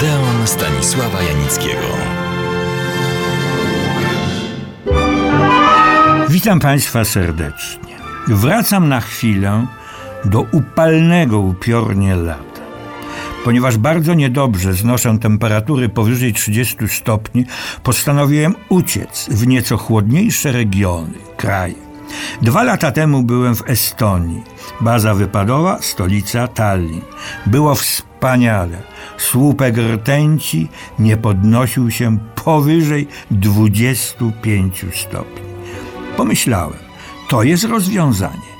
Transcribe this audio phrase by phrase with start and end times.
[0.00, 1.86] Odeon Stanisława Janickiego.
[6.28, 7.96] Witam Państwa serdecznie.
[8.28, 9.66] Wracam na chwilę
[10.24, 12.60] do upalnego upiornie lata.
[13.44, 17.44] Ponieważ bardzo niedobrze znoszę temperatury powyżej 30 stopni,
[17.82, 21.90] postanowiłem uciec w nieco chłodniejsze regiony, kraje.
[22.42, 24.42] Dwa lata temu byłem w Estonii.
[24.80, 27.02] Baza wypadowa, stolica Tallinn.
[27.46, 28.76] Było wspaniale.
[29.18, 35.42] Słupek rtęci nie podnosił się powyżej 25 stopni.
[36.16, 36.78] Pomyślałem,
[37.28, 38.50] to jest rozwiązanie.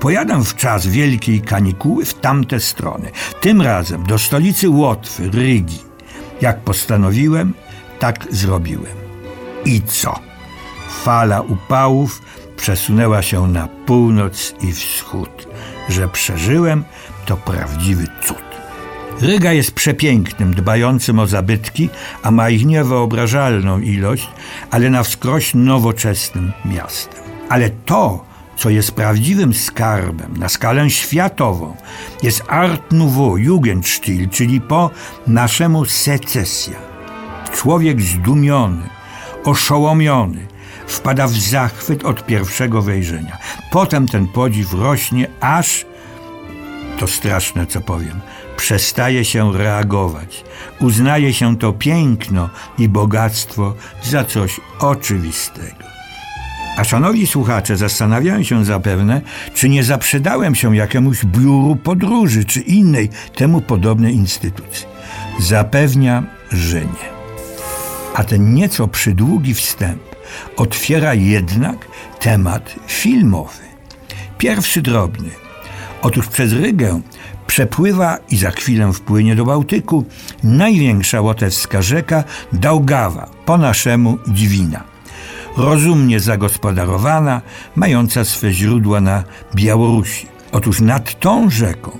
[0.00, 3.10] Pojadę w czas wielkiej kanikuły w tamte strony.
[3.40, 5.78] Tym razem do stolicy Łotwy, Rygi.
[6.40, 7.54] Jak postanowiłem,
[7.98, 8.96] tak zrobiłem.
[9.64, 10.18] I co?
[10.88, 12.22] Fala upałów
[12.56, 15.48] przesunęła się na północ i wschód.
[15.88, 16.84] Że przeżyłem,
[17.26, 18.55] to prawdziwy cud.
[19.20, 21.88] Ryga jest przepięknym, dbającym o zabytki,
[22.22, 24.28] a ma ich niewyobrażalną ilość,
[24.70, 27.22] ale na wskroś nowoczesnym miastem.
[27.48, 28.24] Ale to,
[28.56, 31.76] co jest prawdziwym skarbem na skalę światową,
[32.22, 34.90] jest Art Nouveau, Jugendstil, czyli po
[35.26, 36.78] naszemu secesja.
[37.54, 38.88] Człowiek zdumiony,
[39.44, 40.46] oszołomiony,
[40.86, 43.38] wpada w zachwyt od pierwszego wejrzenia.
[43.70, 45.86] Potem ten podziw rośnie, aż
[46.98, 48.20] to straszne, co powiem.
[48.56, 50.44] Przestaje się reagować.
[50.80, 55.86] Uznaje się to piękno i bogactwo za coś oczywistego.
[56.76, 59.20] A szanowni słuchacze zastanawiają się zapewne,
[59.54, 64.86] czy nie zaprzedałem się jakiemuś biuru podróży czy innej temu podobnej instytucji.
[65.38, 67.16] Zapewniam, że nie.
[68.14, 70.02] A ten nieco przydługi wstęp
[70.56, 71.76] otwiera jednak
[72.20, 73.62] temat filmowy.
[74.38, 75.45] Pierwszy drobny.
[76.02, 77.00] Otóż przez Rygę
[77.46, 80.04] przepływa i za chwilę wpłynie do Bałtyku
[80.42, 84.84] największa łotewska rzeka Daugawa, po naszemu Dwina.
[85.56, 87.40] Rozumnie zagospodarowana,
[87.76, 89.24] mająca swe źródła na
[89.54, 90.26] Białorusi.
[90.52, 91.98] Otóż nad tą rzeką,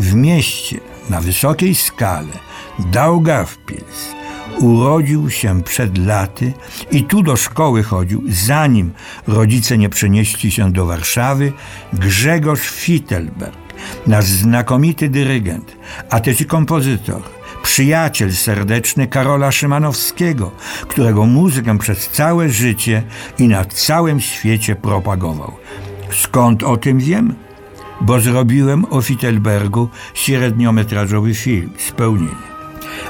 [0.00, 0.80] w mieście
[1.10, 2.32] na wysokiej skale
[2.78, 4.14] Daugavpils,
[4.58, 6.52] urodził się przed laty
[6.90, 8.92] i tu do szkoły chodził, zanim
[9.26, 11.52] rodzice nie przenieśli się do Warszawy,
[11.92, 13.58] Grzegorz Fittelberg,
[14.06, 15.76] nasz znakomity dyrygent,
[16.10, 17.22] a też kompozytor,
[17.62, 20.50] przyjaciel serdeczny Karola Szymanowskiego,
[20.88, 23.02] którego muzykę przez całe życie
[23.38, 25.52] i na całym świecie propagował.
[26.10, 27.34] Skąd o tym wiem?
[28.00, 32.55] Bo zrobiłem o Fittelbergu średniometrażowy film Spełnienie.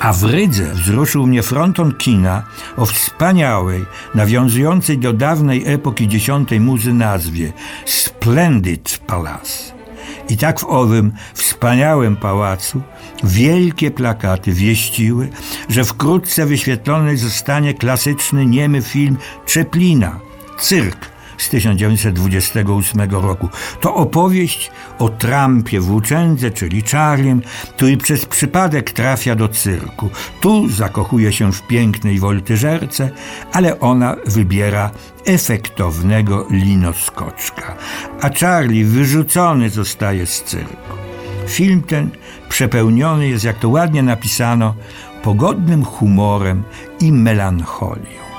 [0.00, 2.42] A w Rydze wzruszył mnie fronton kina
[2.76, 7.52] o wspaniałej, nawiązującej do dawnej epoki dziesiątej muzy nazwie
[7.86, 9.78] Splendid Palace.
[10.28, 12.82] I tak w owym wspaniałym pałacu
[13.24, 15.28] wielkie plakaty wieściły,
[15.68, 20.20] że wkrótce wyświetlony zostanie klasyczny niemy film Czeplina,
[20.58, 23.48] Cyrk, z 1928 roku.
[23.80, 27.42] To opowieść o Trumpie włóczędze, czyli Charliem,
[27.76, 30.10] który przez przypadek trafia do cyrku.
[30.40, 33.10] Tu zakochuje się w pięknej woltyżerce,
[33.52, 34.90] ale ona wybiera
[35.26, 37.74] efektownego linoskoczka,
[38.20, 40.94] a Charlie wyrzucony zostaje z cyrku.
[41.46, 42.10] Film ten
[42.48, 44.74] przepełniony jest, jak to ładnie napisano,
[45.22, 46.62] pogodnym humorem
[47.00, 48.37] i melancholią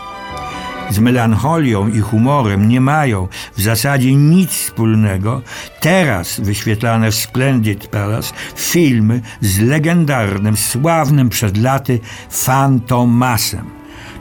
[0.90, 3.28] z melancholią i humorem nie mają
[3.58, 5.42] w zasadzie nic wspólnego
[5.80, 13.66] teraz wyświetlane w Splendid Palace filmy z legendarnym, sławnym przed laty Fantomasem.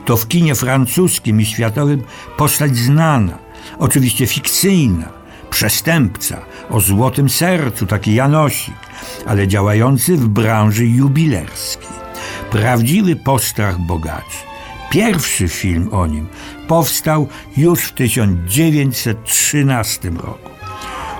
[0.05, 2.03] To w kinie francuskim i światowym
[2.37, 3.37] postać znana,
[3.79, 5.09] oczywiście fikcyjna,
[5.49, 6.37] przestępca
[6.69, 8.75] o złotym sercu, taki Janosik,
[9.25, 11.99] ale działający w branży jubilerskiej.
[12.51, 14.48] Prawdziwy postrach bogaczy
[14.89, 16.27] Pierwszy film o nim
[16.67, 17.27] powstał
[17.57, 20.49] już w 1913 roku.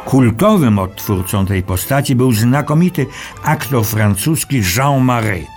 [0.05, 3.05] Kultowym odtwórcą tej postaci był znakomity
[3.43, 5.47] aktor francuski Jean Marais.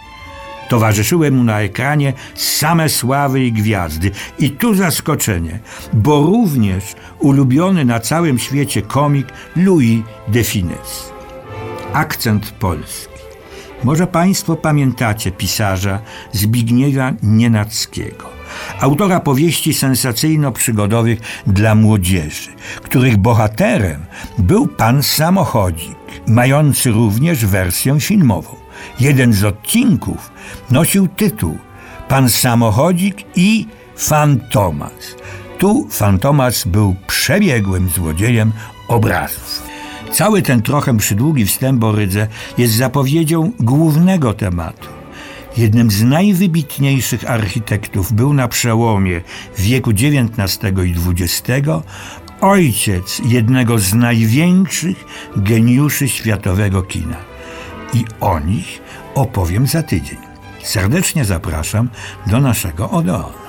[0.69, 4.11] Towarzyszyły mu na ekranie same sławy i gwiazdy.
[4.39, 5.59] I tu zaskoczenie,
[5.93, 6.85] bo również
[7.19, 9.27] ulubiony na całym świecie komik
[9.57, 11.13] Louis de Funès.
[11.93, 13.13] Akcent polski.
[13.85, 15.99] Może Państwo pamiętacie pisarza
[16.33, 18.29] Zbigniewa Nienackiego,
[18.81, 22.51] autora powieści sensacyjno-przygodowych dla młodzieży,
[22.83, 24.05] których bohaterem
[24.39, 25.97] był pan samochodzik,
[26.27, 28.57] mający również wersję filmową.
[29.01, 30.33] Jeden z odcinków
[30.71, 31.59] nosił tytuł
[32.09, 35.17] Pan samochodzik i Fantomas.
[35.59, 38.53] Tu Fantomas był przebiegłym złodziejem
[38.89, 39.72] obrazów.
[40.13, 42.29] Cały ten trochę przydługi wstęp o Rydze
[42.59, 44.89] jest zapowiedzią głównego tematu.
[45.57, 49.21] Jednym z najwybitniejszych architektów był na przełomie
[49.59, 51.69] wieku XIX i XX
[52.41, 55.05] ojciec jednego z największych
[55.37, 57.17] geniuszy światowego kina.
[57.95, 58.83] I o nich
[59.15, 60.19] opowiem za tydzień.
[60.63, 61.89] Serdecznie zapraszam
[62.27, 63.42] do naszego Odeonu.